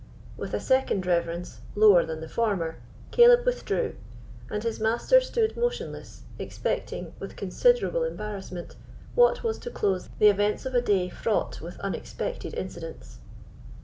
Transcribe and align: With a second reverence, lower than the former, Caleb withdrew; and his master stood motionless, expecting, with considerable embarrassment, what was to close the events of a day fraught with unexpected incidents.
With 0.35 0.55
a 0.55 0.59
second 0.59 1.05
reverence, 1.05 1.59
lower 1.75 2.03
than 2.03 2.21
the 2.21 2.27
former, 2.27 2.77
Caleb 3.11 3.45
withdrew; 3.45 3.97
and 4.49 4.63
his 4.63 4.79
master 4.79 5.21
stood 5.21 5.55
motionless, 5.55 6.23
expecting, 6.39 7.13
with 7.19 7.35
considerable 7.35 8.01
embarrassment, 8.03 8.75
what 9.13 9.43
was 9.43 9.59
to 9.59 9.69
close 9.69 10.09
the 10.17 10.29
events 10.29 10.65
of 10.65 10.73
a 10.73 10.81
day 10.81 11.09
fraught 11.09 11.61
with 11.61 11.79
unexpected 11.81 12.55
incidents. 12.55 13.19